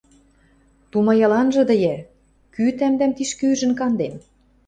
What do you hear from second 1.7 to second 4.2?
йӓ: кӱ тӓмдӓм тишкӹ ӱжӹн канден?